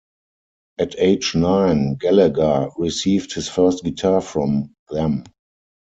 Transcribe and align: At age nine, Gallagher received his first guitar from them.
At 0.79 0.95
age 0.97 1.35
nine, 1.35 1.93
Gallagher 1.93 2.71
received 2.75 3.33
his 3.33 3.47
first 3.47 3.83
guitar 3.83 4.19
from 4.19 4.73
them. 4.89 5.25